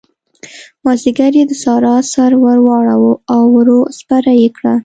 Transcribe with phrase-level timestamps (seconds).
[0.83, 3.67] مازديګر يې د سارا سر ور واړاوو او ور
[3.99, 4.73] سپره يې کړه.